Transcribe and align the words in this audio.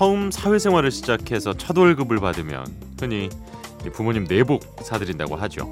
처음 0.00 0.30
사회생활을 0.30 0.90
시작해서 0.90 1.52
첫 1.52 1.76
월급을 1.76 2.20
받으면 2.20 2.64
흔히 2.98 3.28
부모님 3.92 4.24
내복 4.24 4.62
사드린다고 4.80 5.36
하죠. 5.36 5.70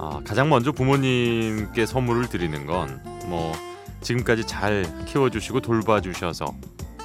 아, 0.00 0.20
가장 0.26 0.48
먼저 0.48 0.72
부모님께 0.72 1.86
선물을 1.86 2.30
드리는 2.30 2.66
건 2.66 3.00
뭐 3.26 3.52
지금까지 4.00 4.44
잘 4.44 4.84
키워주시고 5.06 5.60
돌봐주셔서 5.60 6.52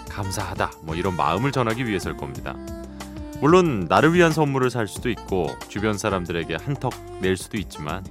감사하다 0.10 0.72
뭐 0.82 0.96
이런 0.96 1.16
마음을 1.16 1.52
전하기 1.52 1.86
위해서일 1.86 2.18
겁니다. 2.18 2.56
물론 3.40 3.86
나를 3.88 4.16
위한 4.16 4.32
선물을 4.32 4.72
살 4.72 4.88
수도 4.88 5.12
있고 5.12 5.52
주변 5.68 6.00
사람들에게 6.00 6.56
한턱 6.56 6.94
낼 7.22 7.38
수도 7.38 7.58
있지만 7.58 8.04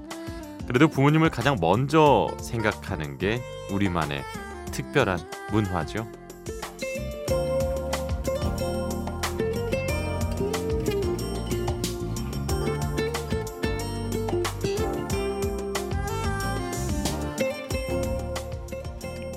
그래도 0.69 0.87
부모님을 0.87 1.31
가장 1.31 1.57
먼저 1.61 2.29
생각하는 2.41 3.19
게 3.19 3.43
우리만의 3.73 4.23
특별한 4.71 5.19
문화죠. 5.51 6.07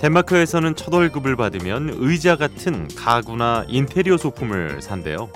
덴마크에서는 0.05 0.75
첫 0.75 0.93
월급을 0.93 1.35
받으면 1.35 1.95
의자 1.97 2.35
같은 2.35 2.87
가구나 2.95 3.65
인테리어 3.67 4.17
소품을 4.17 4.81
산대요. 4.83 5.31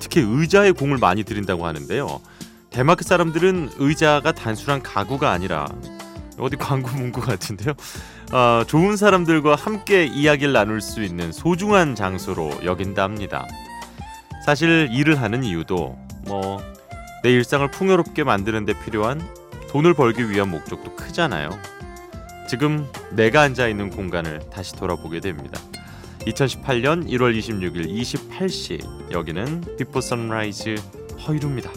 특히 0.00 0.20
의자에 0.20 0.72
공을 0.72 0.98
많이 0.98 1.22
들인다고 1.22 1.66
하는데요. 1.66 2.20
데마크 2.70 3.04
사람들은 3.04 3.70
의자가 3.76 4.32
단순한 4.32 4.82
가구가 4.82 5.30
아니라 5.30 5.68
어디 6.36 6.56
광고 6.56 6.90
문구 6.90 7.20
같은데요. 7.20 7.74
어, 8.32 8.64
좋은 8.66 8.96
사람들과 8.96 9.54
함께 9.54 10.04
이야기를 10.06 10.52
나눌 10.52 10.80
수 10.80 11.04
있는 11.04 11.30
소중한 11.30 11.94
장소로 11.94 12.64
여긴답니다. 12.64 13.46
사실 14.44 14.88
일을 14.90 15.20
하는 15.22 15.44
이유도 15.44 15.96
뭐 16.26 16.60
내 17.22 17.30
일상을 17.30 17.70
풍요롭게 17.70 18.24
만드는 18.24 18.64
데 18.64 18.74
필요한 18.84 19.20
돈을 19.70 19.94
벌기 19.94 20.28
위한 20.28 20.50
목적도 20.50 20.96
크잖아요. 20.96 21.50
지금 22.52 22.86
내가 23.12 23.40
앉아 23.40 23.66
있는 23.66 23.88
공간을 23.88 24.40
다시 24.50 24.76
돌아보게 24.76 25.20
됩니다. 25.20 25.58
2018년 26.26 27.08
1월 27.08 27.34
26일 27.34 27.88
28시 27.88 29.10
여기는 29.10 29.76
비포 29.78 30.02
선라이즈 30.02 30.74
허일후입니다. 31.26 31.70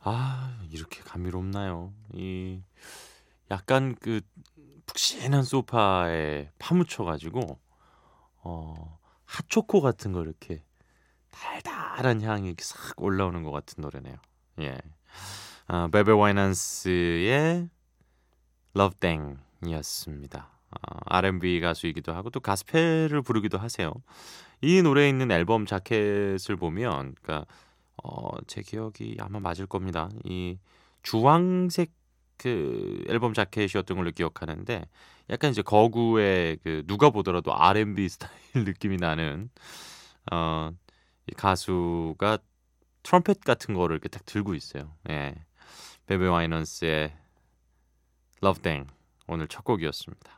아 0.00 0.58
이렇게 0.70 1.02
감미롭나요? 1.02 1.92
이 2.14 2.62
약간 3.50 3.94
그 4.00 4.20
푹신한 4.86 5.42
소파에 5.42 6.50
파묻혀 6.58 7.04
가지고 7.04 7.58
어 8.42 8.98
핫초코 9.26 9.80
같은 9.80 10.12
거 10.12 10.22
이렇게 10.22 10.64
달달한 11.30 12.22
향이 12.22 12.48
이렇게 12.48 12.64
싹 12.64 13.00
올라오는 13.00 13.42
것 13.42 13.50
같은 13.50 13.82
노래네요. 13.82 14.16
예, 14.60 14.78
아, 15.66 15.88
베베 15.88 16.12
Love 18.76 18.98
Thing이었습니다. 19.00 20.48
아, 20.70 21.16
R&B 21.18 21.60
가수이기도 21.60 22.12
하고 22.12 22.30
또 22.30 22.40
가스펠을 22.40 23.22
부르기도 23.22 23.58
하세요. 23.58 23.92
이 24.60 24.82
노래에 24.82 25.08
있는 25.08 25.30
앨범 25.30 25.66
자켓을 25.66 26.56
보면, 26.56 27.14
그러니까 27.20 27.46
어, 28.02 28.30
제 28.46 28.62
기억이 28.62 29.16
아마 29.20 29.40
맞을 29.40 29.66
겁니다. 29.66 30.08
이 30.24 30.58
주황색 31.02 31.92
그 32.36 33.04
앨범 33.08 33.34
자켓이었던 33.34 33.96
걸로 33.96 34.10
기억하는데 34.10 34.86
약간 35.28 35.50
이제 35.50 35.62
거구의 35.62 36.58
그 36.62 36.82
누가 36.86 37.10
보더라도 37.10 37.54
R&B 37.54 38.08
스타일 38.08 38.32
느낌이 38.54 38.96
나는 38.96 39.50
어, 40.32 40.70
이 41.26 41.34
가수가 41.34 42.38
트럼펫 43.02 43.40
같은 43.40 43.74
거를 43.74 43.94
이렇게 43.94 44.08
딱 44.08 44.24
들고 44.24 44.54
있어요. 44.54 44.94
예. 45.10 45.34
베베 46.06 46.26
와이넌스의 46.26 47.14
Love 48.42 48.62
Thing 48.62 48.90
오늘 49.26 49.46
첫 49.46 49.64
곡이었습니다. 49.64 50.30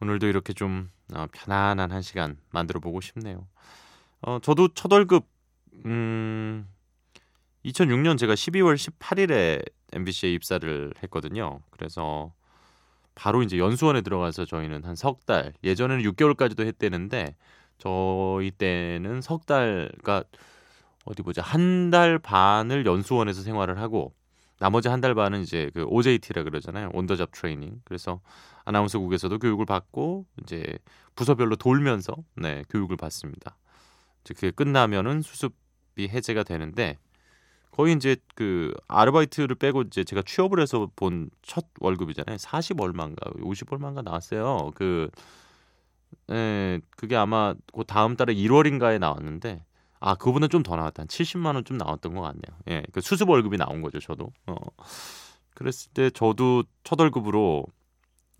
오늘도 0.00 0.26
이렇게 0.26 0.52
좀 0.52 0.90
어, 1.14 1.26
편안한 1.32 1.92
한 1.92 2.02
시간 2.02 2.38
만들어 2.50 2.80
보고 2.80 3.00
싶네요. 3.00 3.46
어, 4.22 4.38
저도 4.40 4.68
첫 4.74 4.92
월급 4.92 5.26
음 5.86 6.66
2006년 7.64 8.18
제가 8.18 8.34
12월 8.34 8.74
18일에 8.76 9.62
MBC에 9.92 10.32
입사를 10.32 10.94
했거든요. 11.02 11.60
그래서 11.70 12.32
바로 13.14 13.42
이제 13.42 13.58
연수원에 13.58 14.02
들어가서 14.02 14.44
저희는 14.46 14.84
한 14.84 14.94
석 14.96 15.26
달, 15.26 15.52
예전에는 15.64 16.02
6개월까지도 16.12 16.64
했대는데 16.66 17.36
저희 17.78 18.50
때는 18.52 19.20
석 19.22 19.46
달가 19.46 20.24
어디 21.04 21.22
보자 21.22 21.42
한 21.42 21.90
달 21.90 22.18
반을 22.18 22.86
연수원에서 22.86 23.42
생활을 23.42 23.78
하고 23.80 24.14
나머지 24.58 24.88
한 24.88 25.00
달 25.00 25.14
반은 25.14 25.42
이제 25.42 25.70
그 25.74 25.84
OJT라 25.84 26.44
그러잖아요. 26.44 26.90
온더잡 26.94 27.30
트레이닝. 27.32 27.80
그래서 27.84 28.20
아나운서국에서도 28.64 29.38
교육을 29.38 29.66
받고 29.66 30.26
이제 30.42 30.78
부서별로 31.16 31.56
돌면서 31.56 32.14
네, 32.36 32.64
교육을 32.70 32.96
받습니다. 32.96 33.56
이제 34.24 34.34
그게 34.34 34.50
끝나면은 34.50 35.22
수습이 35.22 35.54
해제가 35.98 36.42
되는데 36.44 36.96
거의 37.72 37.94
이제 37.94 38.16
그 38.34 38.74
아르바이트를 38.88 39.56
빼고 39.56 39.82
이제 39.82 40.04
제가 40.04 40.22
취업을 40.26 40.60
해서 40.60 40.88
본 40.96 41.30
첫 41.42 41.66
월급이잖아요. 41.80 42.38
40 42.38 42.80
얼마인가 42.80 43.30
50 43.42 43.72
얼마인가 43.72 44.02
나왔어요. 44.02 44.70
그 44.74 45.10
예, 46.30 46.80
그게 46.96 47.16
아마 47.16 47.54
그 47.72 47.84
다음 47.84 48.16
달에 48.16 48.34
1월인가에 48.34 48.98
나왔는데 48.98 49.64
아, 50.00 50.14
그보다 50.14 50.48
좀 50.48 50.62
더 50.62 50.76
나왔다. 50.76 51.02
한 51.02 51.06
70만 51.08 51.54
원 51.54 51.64
좀 51.64 51.76
나왔던 51.78 52.14
것 52.14 52.22
같네요. 52.22 52.58
예. 52.68 52.82
그 52.92 53.00
수습 53.00 53.28
월급이 53.28 53.56
나온 53.58 53.82
거죠, 53.82 53.98
저도. 54.00 54.32
어. 54.46 54.54
그랬을 55.54 55.90
때 55.92 56.10
저도 56.10 56.64
첫 56.84 56.98
월급으로 57.00 57.66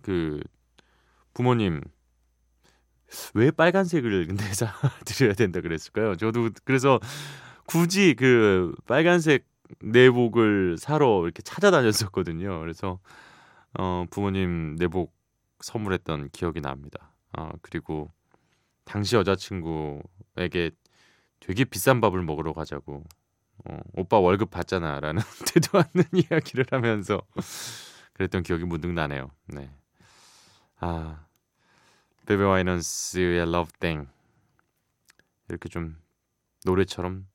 그 0.03 0.41
부모님 1.35 1.83
왜 3.35 3.51
빨간색을 3.51 4.29
내사 4.29 4.73
드려야 5.05 5.35
된다 5.35 5.61
그랬을까요? 5.61 6.17
저도 6.17 6.51
그래서 6.65 7.01
굳이 7.67 8.15
그 8.15 8.75
빨간색 8.87 9.47
내복을 9.81 10.77
사러 10.79 11.23
이렇게 11.25 11.43
찾아다녔었거든요. 11.43 12.61
그래서 12.61 12.99
어, 13.79 14.05
부모님 14.11 14.77
내복 14.77 15.15
선물했던 15.61 16.31
기억이 16.31 16.61
납니다. 16.61 17.13
어, 17.37 17.51
그리고 17.63 18.11
당시 18.85 19.17
여자친구에게 19.17 20.73
되게 21.39 21.65
비싼 21.65 22.01
밥을 22.01 22.23
먹으러 22.23 22.53
가자고 22.53 23.05
어, 23.65 23.79
오빠 23.95 24.19
월급 24.19 24.51
받잖아라는 24.51 25.23
되도 25.47 25.79
않는 25.79 26.05
이야기를 26.13 26.67
하면서 26.71 27.23
그랬던 28.15 28.43
기억이 28.43 28.65
문득 28.65 28.93
나네요. 28.93 29.31
네. 29.47 29.71
아 30.81 31.25
베베 32.27 32.43
와이넌스의 32.43 33.41
Love 33.43 33.73
Thing 33.81 34.09
이렇게 35.49 35.69
좀 35.69 35.97
노래처럼 36.65 37.27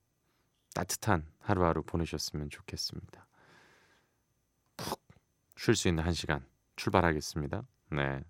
따뜻한 0.74 1.26
하루하루 1.40 1.84
보내셨으면 1.84 2.50
좋겠습니다. 2.50 3.28
푹 4.78 5.02
쉴 5.58 5.76
수 5.76 5.88
있는 5.88 6.04
한 6.04 6.14
시간 6.14 6.46
출발하겠습니다. 6.76 7.64
네. 7.92 8.24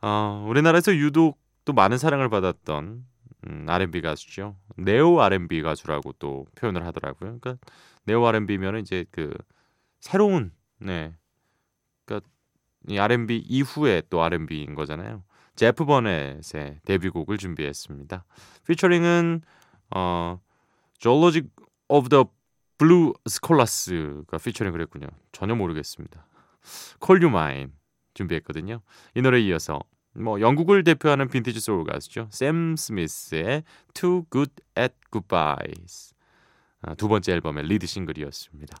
어, 0.00 0.44
우리나라에서 0.48 0.94
유독 0.94 1.40
또 1.64 1.72
많은 1.72 1.98
사랑을 1.98 2.28
받았던 2.28 3.06
음, 3.46 3.66
R&B 3.68 4.00
가수죠. 4.00 4.56
네오 4.76 5.20
R&B 5.20 5.62
가수라고 5.62 6.12
또 6.18 6.46
표현을 6.56 6.86
하더라고요. 6.86 7.38
그러니까 7.38 7.56
Neo 8.04 8.26
R&B면 8.26 8.78
이제 8.78 9.04
그 9.10 9.32
새로운 10.00 10.52
네. 10.78 11.14
그러니까 12.04 12.28
이 12.88 12.98
R&B 12.98 13.38
이후에 13.38 14.02
또 14.10 14.22
R&B인 14.22 14.74
거잖아요. 14.74 15.22
제프 15.56 15.84
버넷의 15.84 16.80
데뷔곡을 16.84 17.38
준비했습니다. 17.38 18.24
피처링은 18.66 19.42
어 19.94 20.40
Geologic 20.98 21.48
of 21.88 22.08
the 22.08 22.24
Blue 22.78 23.12
Scholars가 23.28 24.38
피처링을 24.38 24.80
했군요. 24.82 25.06
전혀 25.32 25.54
모르겠습니다. 25.54 26.26
Call 27.04 27.22
You 27.22 27.28
Mine 27.28 27.72
준비했거든요. 28.14 28.80
이 29.14 29.22
노래에 29.22 29.42
이어서 29.42 29.80
뭐 30.14 30.40
영국을 30.40 30.84
대표하는 30.84 31.28
빈티지 31.28 31.60
소울 31.60 31.84
가수죠. 31.84 32.28
샘 32.30 32.76
스미스의 32.76 33.64
Too 33.94 34.24
Good 34.30 34.52
at 34.78 34.94
Goodbyes 35.12 36.14
아, 36.82 36.94
두 36.94 37.08
번째 37.08 37.32
앨범의 37.32 37.64
리드 37.66 37.86
싱글이었습니다. 37.86 38.76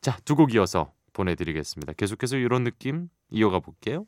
자, 0.00 0.18
두 0.24 0.34
곡 0.36 0.54
이어서 0.54 0.92
보내드리겠습니다. 1.12 1.94
계속해서 1.94 2.36
이런 2.36 2.64
느낌 2.64 3.08
이어가 3.30 3.60
볼게요. 3.60 4.06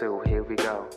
Two, 0.00 0.22
here 0.24 0.42
we 0.42 0.56
go. 0.56 0.88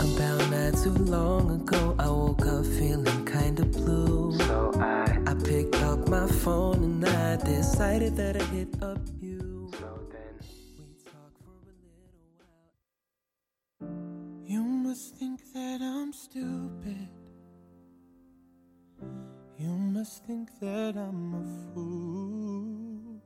About 0.00 0.50
not 0.50 0.72
too 0.82 0.96
long 1.04 1.60
ago, 1.60 1.94
I 1.98 2.08
woke 2.08 2.46
up 2.46 2.64
feeling 2.64 3.26
kinda 3.26 3.66
blue. 3.66 4.32
So 4.38 4.72
I, 4.76 5.18
I 5.26 5.34
picked 5.34 5.76
up 5.82 6.08
my 6.08 6.26
phone 6.26 6.82
and 6.82 7.04
I 7.06 7.36
decided 7.36 8.16
that 8.16 8.36
I'd 8.36 8.42
hit 8.44 8.82
up 8.82 9.00
you. 9.20 9.70
so 9.78 10.00
then, 10.10 10.34
We 10.78 10.94
talked 11.04 11.38
for 11.44 11.52
a 11.52 11.64
little 11.68 11.92
while. 13.78 14.46
You 14.46 14.62
must 14.62 15.16
think 15.16 15.40
that 15.52 15.82
I'm 15.82 16.14
stupid. 16.14 17.08
You 19.58 19.74
must 19.96 20.24
think 20.24 20.48
that 20.60 20.96
I'm 20.96 21.34
a 21.34 21.44
fool. 21.74 23.20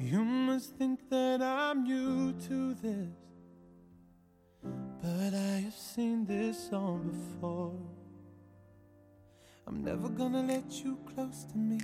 You 0.00 0.24
must 0.24 0.76
think 0.76 1.08
that 1.10 1.40
I'm 1.40 1.84
new 1.84 2.32
to 2.48 2.74
this. 2.74 3.29
Song 6.70 7.02
before. 7.10 7.74
I'm 9.66 9.82
never 9.82 10.08
gonna 10.08 10.42
let 10.42 10.84
you 10.84 10.96
close 11.14 11.44
to 11.50 11.58
me, 11.58 11.78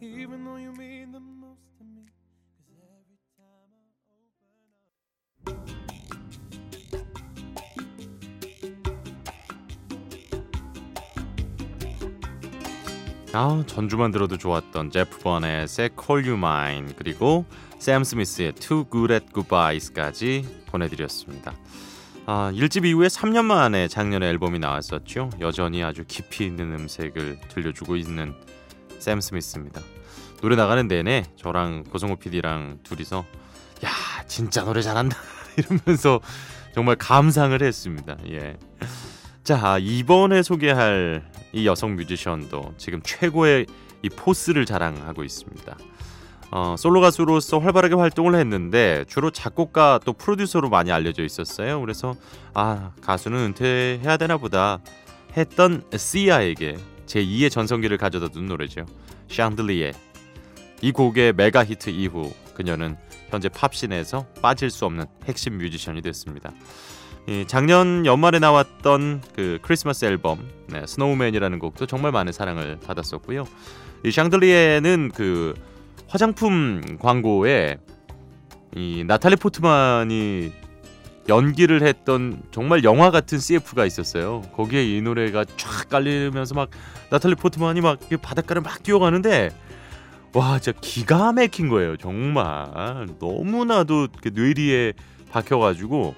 even 0.00 0.44
though 0.44 0.56
you 0.56 0.72
mean 0.72 1.12
the 1.12 1.20
most 1.20 1.62
to 1.78 1.84
me. 1.84 2.02
'Cause 2.58 2.74
every 2.82 3.18
time 3.38 3.70
I 3.72 3.86
open 3.94 4.26
up. 13.32 13.36
아, 13.36 13.64
전주만 13.66 14.10
들어도 14.10 14.36
좋았던 14.36 14.90
제프 14.90 15.18
버넷의 15.20 15.90
Call 15.96 16.26
You 16.26 16.36
Mine 16.36 16.94
그리고 16.96 17.44
샘 17.78 18.02
스미스의 18.02 18.54
Too 18.54 18.86
Good 18.90 19.12
at 19.12 19.26
Goodbyes까지 19.32 20.44
보내드렸습니다. 20.66 21.54
아, 22.26 22.50
1집 22.54 22.86
이후에 22.86 23.08
3년 23.08 23.44
만에 23.44 23.86
작년에 23.86 24.26
앨범이 24.28 24.58
나왔었죠. 24.58 25.28
여전히 25.40 25.84
아주 25.84 26.04
깊이 26.08 26.46
있는 26.46 26.72
음색을 26.72 27.38
들려주고 27.48 27.96
있는 27.96 28.34
샘 28.98 29.20
스미스입니다. 29.20 29.82
노래 30.40 30.56
나가는 30.56 30.88
내내 30.88 31.24
저랑 31.36 31.84
고성호 31.84 32.16
PD랑 32.16 32.78
둘이서 32.82 33.26
야 33.84 33.90
진짜 34.26 34.64
노래 34.64 34.80
잘한다 34.80 35.18
이러면서 35.58 36.20
정말 36.74 36.96
감상을 36.96 37.62
했습니다. 37.62 38.16
예. 38.30 38.56
자 39.42 39.76
이번에 39.78 40.42
소개할 40.42 41.30
이 41.52 41.66
여성 41.66 41.94
뮤지션도 41.94 42.72
지금 42.78 43.02
최고의 43.02 43.66
이 44.02 44.08
포스를 44.08 44.64
자랑하고 44.64 45.24
있습니다. 45.24 45.76
어, 46.56 46.76
솔로 46.78 47.00
가수로서 47.00 47.58
활발하게 47.58 47.96
활동을 47.96 48.36
했는데 48.36 49.04
주로 49.08 49.32
작곡가 49.32 49.98
또 50.04 50.12
프로듀서로 50.12 50.68
많이 50.68 50.92
알려져 50.92 51.24
있었어요. 51.24 51.80
그래서 51.80 52.14
아 52.54 52.92
가수는 53.00 53.38
은퇴해야 53.38 54.16
되나 54.16 54.36
보다 54.36 54.78
했던 55.36 55.82
시아에게 55.92 56.76
제 57.06 57.24
2의 57.24 57.50
전성기를 57.50 57.98
가져다 57.98 58.28
준 58.28 58.46
노래죠. 58.46 58.86
샹들리에 59.28 59.94
이 60.80 60.92
곡의 60.92 61.32
메가 61.32 61.64
히트 61.64 61.90
이후 61.90 62.32
그녀는 62.54 62.96
현재 63.30 63.48
팝신에서 63.48 64.24
빠질 64.40 64.70
수 64.70 64.86
없는 64.86 65.06
핵심 65.24 65.58
뮤지션이 65.58 66.02
됐습니다. 66.02 66.52
이 67.26 67.46
작년 67.48 68.06
연말에 68.06 68.38
나왔던 68.38 69.22
그 69.34 69.58
크리스마스 69.60 70.04
앨범 70.04 70.48
네, 70.68 70.86
Snowman이라는 70.86 71.58
곡도 71.58 71.86
정말 71.86 72.12
많은 72.12 72.30
사랑을 72.30 72.78
받았었고요. 72.86 73.44
이 74.04 74.12
샹들리에는 74.12 75.10
그 75.12 75.54
화장품 76.14 76.80
광고에 77.00 77.76
이 78.76 79.02
나탈리 79.04 79.34
포트만이 79.34 80.52
연기를 81.28 81.82
했던 81.82 82.40
정말 82.52 82.84
영화 82.84 83.10
같은 83.10 83.40
CF가 83.40 83.84
있었어요. 83.84 84.42
거기에 84.54 84.84
이 84.84 85.02
노래가 85.02 85.44
쫙 85.56 85.88
깔리면서 85.88 86.54
막 86.54 86.70
나탈리 87.10 87.34
포트만이 87.34 87.80
막 87.80 87.98
바닷가를 88.22 88.62
막 88.62 88.80
뛰어가는데 88.84 89.50
와 90.34 90.60
진짜 90.60 90.78
기가 90.80 91.32
막힌 91.32 91.68
거예요. 91.68 91.96
정말 91.96 93.08
너무나도 93.18 94.06
그 94.22 94.30
뇌리에 94.32 94.92
박혀가지고 95.32 96.14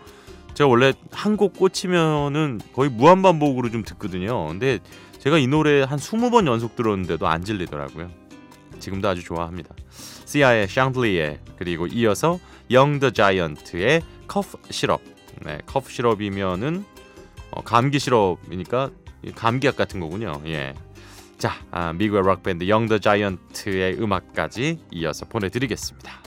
제가 0.53 0.69
원래 0.69 0.93
한 1.11 1.39
곡 1.39 1.55
꽂히면은 1.55 2.61
거의 2.75 2.91
무한 2.91 3.23
반복으로 3.23 3.71
좀 3.71 3.83
듣거든요. 3.83 4.47
근데 4.49 4.79
제가 5.21 5.39
이 5.39 5.47
노래 5.47 5.85
한 5.85 5.99
20번 5.99 6.47
연속 6.47 6.77
들었는데도 6.77 7.27
안 7.27 7.45
질리더라고요. 7.45 8.26
지금도 8.79 9.09
아주 9.09 9.23
좋아합니다. 9.23 9.75
시아의 10.25 10.69
샹들리에 10.69 11.41
그리고 11.59 11.87
이어서 11.87 12.39
Young 12.71 12.96
the 12.96 13.11
Giant의 13.11 14.03
Cough 14.27 14.59
Syrup. 14.71 15.01
네, 15.45 15.59
Cough 15.67 15.91
Syrup이면은 15.91 16.85
어, 17.51 17.63
감기 17.63 17.99
시럽이니까 17.99 18.91
감기약 19.35 19.77
같은 19.77 20.01
거군요. 20.01 20.41
예. 20.47 20.75
자, 21.39 21.53
아, 21.71 21.93
미국의 21.93 22.23
록 22.23 22.43
밴드 22.43 22.67
Young 22.69 22.87
the 22.87 22.99
Giant의 22.99 24.01
음악까지 24.01 24.81
이어서 24.91 25.27
보내드리겠습니다. 25.27 26.27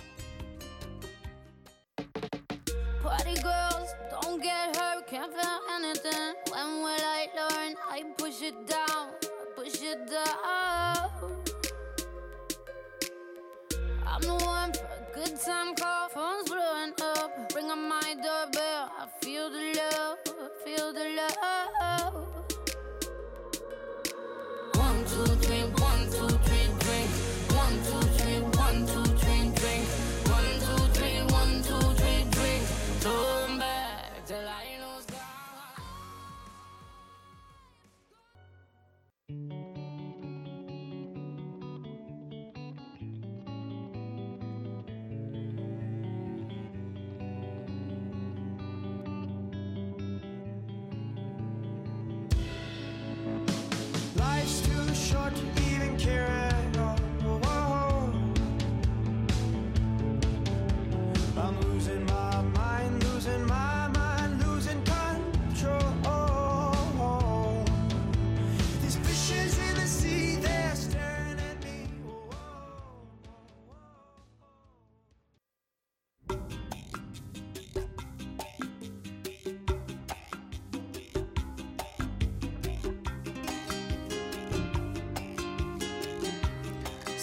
I'm 14.22 14.28
the 14.28 14.46
one 14.46 14.74
for 14.74 14.86
a 14.86 15.16
good 15.16 15.40
time 15.40 15.76
call, 15.76 16.10
phone's 16.10 16.50
blowing 16.50 16.94
up. 17.02 17.54
Ring 17.56 17.72
on 17.72 17.88
my 17.88 18.16
doorbell, 18.16 18.92
I 19.00 19.08
feel 19.22 19.50
the 19.50 19.74
love, 19.78 20.18
feel 20.66 20.92
the 20.92 21.16
love. 21.16 21.29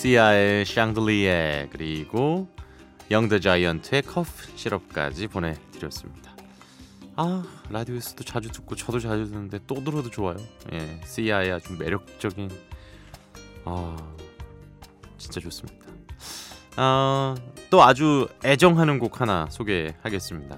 시아의 0.06 0.64
샹들리에 0.64 1.70
그리고 1.72 2.46
영더 3.10 3.40
자이언트의 3.40 4.02
커프 4.02 4.30
시럽까지 4.54 5.26
보내드렸습니다. 5.26 6.36
아 7.16 7.42
라디오에서도 7.70 8.22
자주 8.22 8.52
듣고 8.52 8.76
저도 8.76 9.00
자주 9.00 9.26
듣는데 9.26 9.58
또 9.66 9.82
들어도 9.82 10.08
좋아요. 10.08 10.36
예, 10.72 11.00
CI의 11.04 11.50
아주 11.50 11.72
매력적인 11.72 12.48
아 13.64 13.96
진짜 15.18 15.40
좋습니다. 15.40 15.84
아, 16.76 17.34
또 17.68 17.82
아주 17.82 18.28
애정하는 18.44 19.00
곡 19.00 19.20
하나 19.20 19.48
소개하겠습니다. 19.50 20.56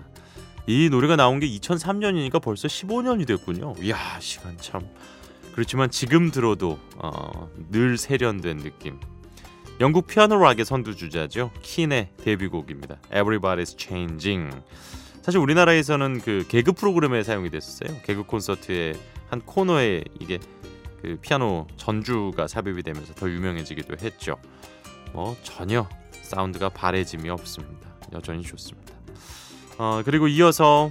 이 0.66 0.90
노래가 0.90 1.16
나온 1.16 1.40
게 1.40 1.48
2003년이니까 1.48 2.42
벌써 2.42 2.68
15년이 2.68 3.26
됐군요. 3.26 3.76
이야 3.80 3.96
시간 4.20 4.58
참 4.58 4.86
그렇지만 5.54 5.90
지금 5.90 6.30
들어도 6.30 6.78
어, 6.98 7.48
늘 7.70 7.96
세련된 7.96 8.58
느낌. 8.58 9.00
영국 9.80 10.08
피아노 10.08 10.36
락의 10.38 10.64
선두 10.64 10.96
주자죠. 10.96 11.52
킨의 11.62 12.10
데뷔곡입니다. 12.24 12.96
Everybody's 13.12 13.78
Changing. 13.78 14.56
사실 15.22 15.38
우리나라에서는 15.38 16.20
그 16.20 16.44
개그 16.48 16.72
프로그램에 16.72 17.22
사용이 17.22 17.48
됐었어요. 17.50 18.00
개그 18.02 18.24
콘서트의 18.24 18.94
한 19.30 19.40
코너에 19.40 20.02
이게 20.18 20.40
그 21.00 21.16
피아노 21.22 21.68
전주가 21.76 22.48
삽입이 22.48 22.82
되면서 22.82 23.14
더 23.14 23.30
유명해지기도 23.30 23.96
했죠. 24.02 24.36
뭐 25.12 25.36
전혀 25.44 25.88
사운드가 26.22 26.70
바래짐이 26.70 27.30
없습니다. 27.30 27.88
여전히 28.12 28.42
좋습니다. 28.42 28.94
어, 29.78 30.02
그리고 30.04 30.26
이어서 30.26 30.90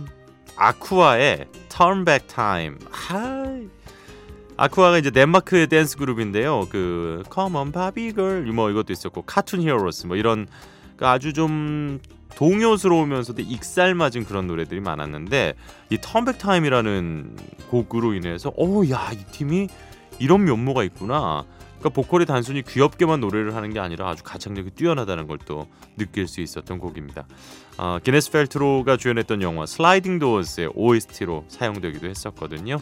아쿠아의 0.56 1.48
Turn 1.67 2.06
Back 2.06 2.27
Time. 2.27 2.77
하이. 2.89 3.67
아쿠아가 4.57 4.97
이제 4.97 5.11
덴마크의 5.11 5.67
댄스 5.67 5.97
그룹인데요. 5.97 6.67
그 6.69 7.23
Barbie 7.71 8.13
Girl 8.13 8.43
뭐 8.51 8.69
이것도 8.71 8.91
있었고 8.91 9.21
Cartoon 9.22 9.62
Heroes 9.62 10.07
뭐 10.07 10.17
이런 10.17 10.47
그 10.97 11.05
아주 11.05 11.31
좀 11.31 11.99
동요스러우면서도 12.35 13.41
익살맞은 13.41 14.25
그런 14.27 14.47
노래들이 14.47 14.79
많았는데 14.81 15.53
이 15.91 15.97
Turn 16.01 16.21
Back 16.21 16.39
Time이라는 16.39 17.36
곡으로 17.69 18.13
인해서 18.13 18.51
어 18.57 18.85
야 18.85 19.12
이 19.12 19.25
팀이 19.31 19.67
이런 20.19 20.43
면모가 20.45 20.83
있구나. 20.83 21.45
그러니까 21.77 21.89
보컬이 21.89 22.25
단순히 22.25 22.63
귀엽게만 22.63 23.19
노래를 23.19 23.55
하는 23.55 23.71
게 23.71 23.79
아니라 23.79 24.09
아주 24.09 24.23
가창력이 24.23 24.71
뛰어나다는 24.71 25.27
걸 25.27 25.37
또 25.45 25.67
느낄 25.97 26.27
수 26.27 26.41
있었던 26.41 26.79
곡입니다. 26.79 27.25
어, 27.77 27.99
기네스 28.03 28.31
펠트로가 28.31 28.97
주연했던 28.97 29.41
영화 29.43 29.65
슬라이딩 29.65 30.19
도어스의 30.19 30.71
OST로 30.73 31.45
사용되기도 31.47 32.07
했었거든요. 32.09 32.79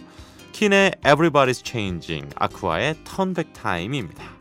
킨의 0.56 0.94
Everybody's 1.04 1.62
Changing, 1.62 2.34
아쿠아의 2.38 2.96
Turn 3.04 3.34
Back 3.34 3.52
Time입니다. 3.62 4.35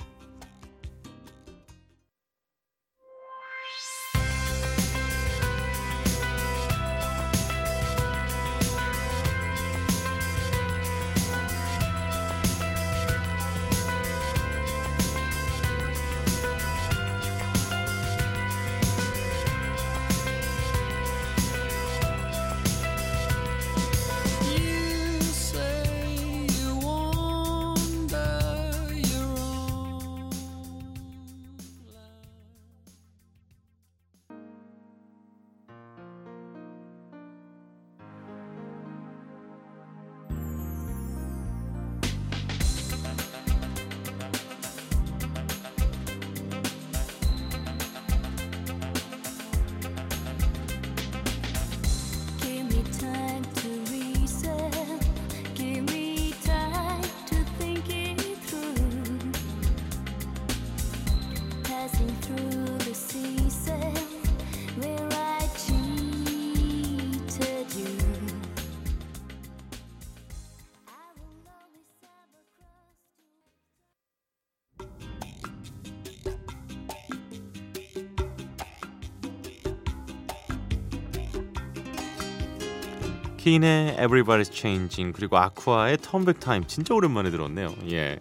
킨의 83.45 83.99
Everybody's 83.99 84.51
Changing 84.51 85.15
그리고 85.15 85.37
아쿠아의 85.37 85.99
Turn 85.99 86.25
Back 86.25 86.41
Time 86.41 86.67
진짜 86.67 86.95
오랜만에 86.95 87.31
들었네요. 87.31 87.75
예. 87.91 88.19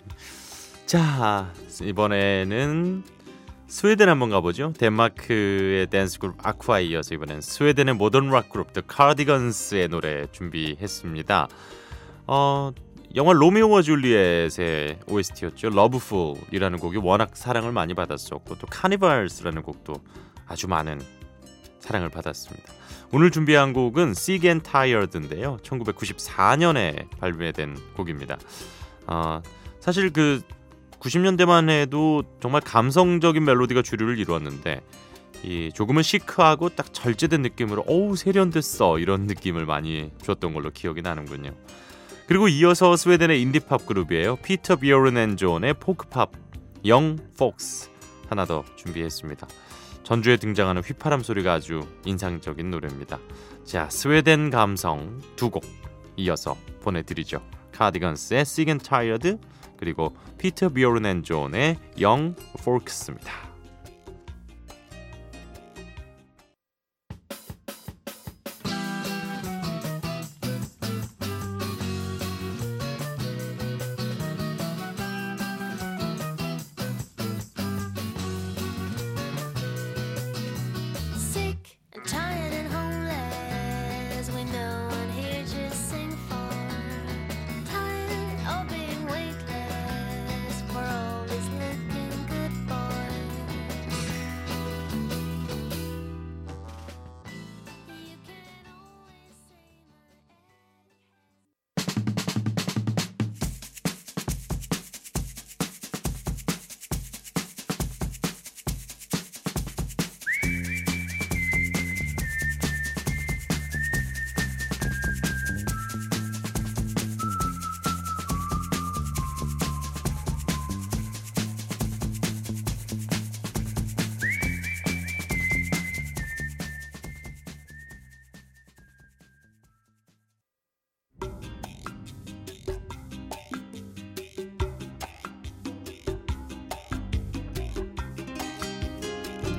자 0.86 1.54
이번에는 1.82 3.04
스웨덴 3.68 4.10
한번 4.10 4.30
가보죠. 4.30 4.74
덴마크의 4.78 5.88
댄스 5.88 6.20
그룹 6.20 6.46
아쿠아에 6.46 6.84
이어서 6.88 7.16
이번엔 7.16 7.40
스웨덴의 7.40 7.96
모던 7.96 8.32
락 8.32 8.50
그룹 8.50 8.74
The 8.74 8.84
Cardigans의 8.94 9.88
노래 9.88 10.28
준비했습니다. 10.34 11.48
어 12.28 12.72
영화 13.16 13.32
로미오와 13.32 13.82
줄리엣의 13.82 15.00
OST였죠. 15.08 15.70
Lovefool이라는 15.70 16.80
곡이 16.80 16.98
워낙 16.98 17.38
사랑을 17.38 17.72
많이 17.72 17.94
받았었고 17.94 18.58
또 18.58 18.68
Carnivals라는 18.68 19.62
곡도 19.62 19.94
아주 20.48 20.68
많은 20.68 21.00
사랑을 21.84 22.08
받았습니다. 22.08 22.74
오늘 23.12 23.30
준비한 23.30 23.74
곡은 23.74 24.12
Sick 24.12 24.50
and 24.50 24.68
Tired인데요. 24.68 25.58
1994년에 25.58 27.10
발매된 27.20 27.78
곡입니다. 27.96 28.38
어, 29.06 29.42
사실 29.82 30.12
그 30.12 30.42
90년대만 31.00 31.70
해도 31.70 32.24
정말 32.42 32.62
감성적인 32.62 33.44
멜로디가 33.44 33.82
주류를 33.82 34.18
이루었는데 34.18 34.80
이 35.44 35.72
조금은 35.74 36.04
시크하고 36.04 36.70
딱 36.70 36.94
절제된 36.94 37.42
느낌으로 37.42 37.84
어우 37.86 38.16
세련됐어 38.16 39.00
이런 39.00 39.24
느낌을 39.24 39.66
많이 39.66 40.10
줬던 40.22 40.54
걸로 40.54 40.72
기억이 40.72 41.02
나는군요. 41.02 41.52
그리고 42.28 42.48
이어서 42.48 42.96
스웨덴의 42.96 43.42
인디팝 43.42 43.86
그룹이에요. 43.86 44.38
피터 44.38 44.78
비어른 44.78 45.18
앤 45.18 45.36
존의 45.36 45.74
포크팝 45.74 46.32
Young 46.86 47.18
Folks 47.38 47.90
하나 48.30 48.46
더 48.46 48.64
준비했습니다. 48.78 49.48
전주에 50.04 50.38
등장하는 50.38 50.82
휘파람 50.82 51.22
소리가 51.22 51.54
아주 51.54 51.88
인상적인 52.06 52.70
노래입니다. 52.72 53.20
자, 53.64 53.90
스웨덴 53.90 54.50
감성 54.50 55.22
두 55.36 55.50
곡 55.50 55.64
이어서 56.18 56.56
보내드리죠. 56.82 57.42
카디건스의 57.72 58.42
Sick 58.42 58.70
and 58.70 58.88
Tired 58.88 59.38
그리고 59.78 60.16
피터 60.38 60.70
비어른 60.70 61.06
앤 61.06 61.24
존의 61.24 61.78
Young 62.02 62.36
Folks입니다. 62.64 63.53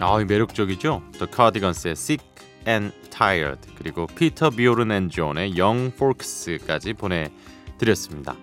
아, 0.01 0.21
이 0.21 0.25
매력적이죠. 0.25 1.03
The 1.13 1.27
Cardigans의 1.35 1.93
Sick 1.93 2.27
and 2.67 2.95
Tired 3.11 3.61
그리고 3.77 4.07
피터 4.07 4.51
비오른 4.51 4.91
앤 4.91 5.09
존의 5.09 5.59
Young 5.59 5.93
Folks까지 5.95 6.95
보내드렸습니다. 6.95 8.37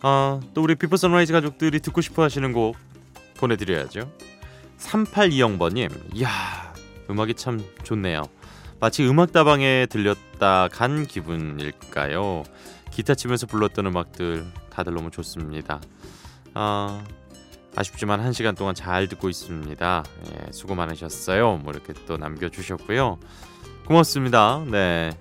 아, 0.00 0.40
또 0.54 0.62
우리 0.62 0.74
비포 0.76 0.96
선라이즈 0.96 1.32
가족들이 1.32 1.80
듣고 1.80 2.00
싶어 2.00 2.22
하시는 2.22 2.52
곡 2.52 2.76
보내드려야죠. 3.36 4.10
3820번님, 4.78 6.14
이야 6.14 6.72
음악이 7.10 7.34
참 7.34 7.62
좋네요. 7.82 8.22
마치 8.80 9.06
음악다방에 9.06 9.86
들렸다 9.86 10.68
간 10.68 11.06
기분일까요? 11.06 12.44
기타 12.92 13.14
치면서 13.14 13.46
불렀던 13.46 13.86
음악들 13.86 14.46
다들 14.70 14.94
너무 14.94 15.10
좋습니다. 15.10 15.80
아, 16.54 17.04
아쉽지만 17.78 18.18
한 18.18 18.32
시간 18.32 18.56
동안 18.56 18.74
잘 18.74 19.06
듣고 19.06 19.28
있습니다. 19.28 20.04
예, 20.26 20.52
수고 20.52 20.74
많으셨어요. 20.74 21.58
뭐 21.58 21.72
이렇게 21.72 21.92
또 22.06 22.16
남겨주셨고요. 22.16 23.20
고맙습니다. 23.86 24.64
네. 24.66 25.12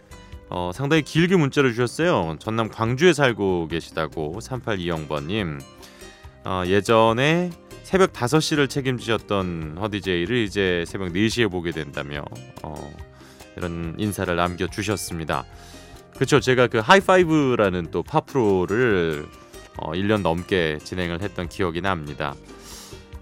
어, 0.50 0.72
상당히 0.74 1.04
길게 1.04 1.36
문자를 1.36 1.72
주셨어요. 1.72 2.36
전남 2.40 2.70
광주에 2.70 3.14
살고 3.14 3.68
계시다고 3.68 4.40
3820번님. 4.40 5.62
어, 6.46 6.64
예전에 6.66 7.52
새벽 7.84 8.14
5시를 8.14 8.68
책임지셨던 8.68 9.78
허디제이를 9.80 10.38
이제 10.38 10.84
새벽 10.88 11.10
4시에 11.10 11.52
보게 11.52 11.70
된다며 11.70 12.24
어, 12.64 12.92
이런 13.56 13.94
인사를 14.00 14.36
남겨주셨습니다. 14.36 15.46
그렇죠. 16.16 16.40
제가 16.40 16.66
그 16.66 16.80
하이파이브라는 16.80 17.92
또 17.92 18.02
팝프로를 18.02 19.28
어, 19.77 19.91
1년 19.93 20.22
넘게 20.22 20.79
진행을 20.84 21.22
했던 21.22 21.48
기억이 21.48 21.81
납니다. 21.81 22.36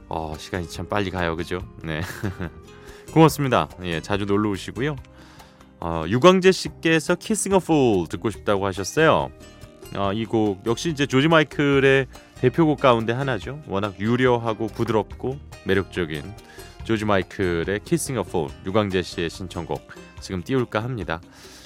어, 0.10 0.36
시간이 0.38 0.70
참 0.70 0.88
빨리 0.88 1.12
가요. 1.12 1.36
그죠? 1.36 1.60
네. 1.84 2.02
고맙습니다. 3.14 3.70
예, 3.84 4.02
자주 4.02 4.26
놀러 4.26 4.50
오시고요. 4.52 4.96
어, 5.80 6.04
유광재 6.08 6.52
씨께서 6.52 7.16
키싱 7.16 7.54
어풀 7.54 8.08
듣고 8.10 8.30
싶다고 8.30 8.66
하셨어요. 8.66 9.30
어, 9.96 10.14
이곡 10.14 10.66
역시 10.66 10.90
이제 10.90 11.06
조지 11.06 11.28
마이클의 11.28 12.08
대표곡 12.40 12.80
가운데 12.80 13.14
하나죠. 13.14 13.62
워낙 13.68 14.00
유려하고 14.00 14.68
부드럽고 14.68 15.40
매력적인 15.66 16.24
조지 16.84 17.06
마이클의 17.06 17.82
키싱 17.84 18.18
어풀 18.18 18.48
유광재 18.66 19.02
씨의 19.02 19.30
신청곡 19.30 19.88
지금 20.22 20.44
띄울까 20.44 20.84
합니다. 20.84 21.22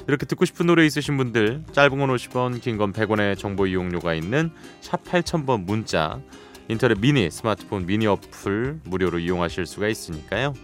이렇게 0.09 0.25
듣고 0.25 0.43
싶은 0.45 0.65
노래 0.65 0.87
있으신 0.87 1.17
분들 1.17 1.65
짧은 1.71 1.99
건 1.99 2.09
50원 2.09 2.59
긴 2.61 2.77
건 2.79 2.91
100원의 2.93 3.37
정보 3.37 3.67
이용료가 3.67 4.15
있는 4.15 4.49
샵 4.81 5.03
8000번 5.03 5.65
문자 5.65 6.19
인터넷 6.67 6.99
미니 6.99 7.29
스마트폰 7.29 7.85
미니 7.85 8.07
어플 8.07 8.79
무료로 8.85 9.19
이용하실 9.19 9.67
수가 9.67 9.87
있으니까요. 9.87 10.55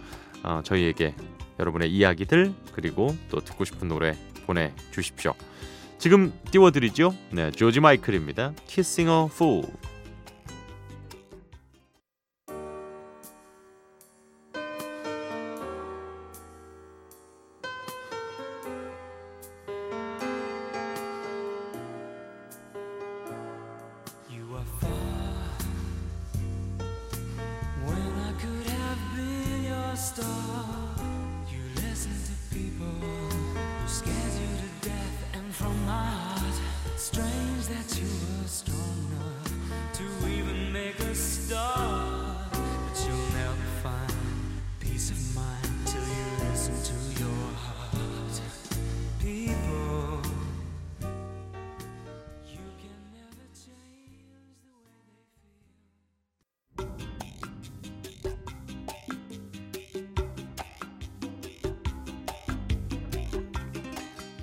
어, 0.42 0.62
저희에게 0.64 1.14
여러분의 1.60 1.92
이야기들 1.92 2.52
그리고 2.72 3.16
또 3.30 3.38
듣고 3.40 3.64
싶은 3.64 3.86
노래 3.86 4.16
보내주십시오. 4.46 5.32
지금 5.98 6.32
띄워드리죠. 6.50 7.14
네, 7.30 7.52
조지 7.52 7.78
마이클입니다. 7.78 8.52
Kissing 8.66 9.08
a 9.08 9.26
Fool. 9.32 9.62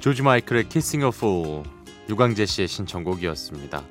조지 0.04 0.22
마이클의 0.22 0.66
a 0.76 1.08
Fool 1.14 1.64
유광재 2.10 2.46
씨의 2.46 2.68
신청곡이었습니다. 2.68 3.84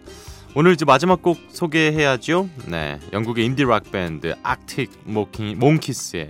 오늘 0.55 0.75
이제 0.75 0.85
마지막 0.85 1.23
곡 1.23 1.39
소개해야죠. 1.49 2.51
네, 2.67 3.01
영국의 3.15 3.47
인디 3.47 3.65
락 3.65 3.91
밴드 3.91 4.35
악틱 4.43 4.91
모키, 5.05 5.55
몽키스의 5.55 6.29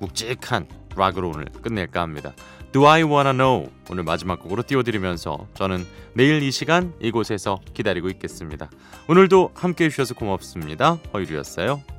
묵직한 0.00 0.68
락으로 0.94 1.30
오늘 1.30 1.46
끝낼까 1.46 2.02
합니다. 2.02 2.34
Do 2.72 2.86
I 2.86 3.04
Wanna 3.04 3.32
Know 3.32 3.72
오늘 3.88 4.04
마지막 4.04 4.38
곡으로 4.38 4.62
띄워드리면서 4.62 5.46
저는 5.54 5.86
내일 6.12 6.42
이 6.42 6.50
시간 6.50 6.92
이곳에서 7.00 7.60
기다리고 7.72 8.10
있겠습니다. 8.10 8.68
오늘도 9.08 9.52
함께해 9.54 9.88
주셔서 9.88 10.12
고맙습니다. 10.12 10.98
허유리였어요. 11.14 11.95